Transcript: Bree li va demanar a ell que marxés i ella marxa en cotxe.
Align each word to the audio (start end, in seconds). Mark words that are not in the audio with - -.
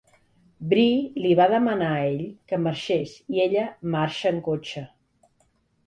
Bree 0.71 1.25
li 1.25 1.33
va 1.41 1.47
demanar 1.51 1.91
a 1.99 2.01
ell 2.07 2.25
que 2.53 2.61
marxés 2.69 3.15
i 3.37 3.47
ella 3.47 3.69
marxa 3.99 4.37
en 4.37 4.45
cotxe. 4.53 4.89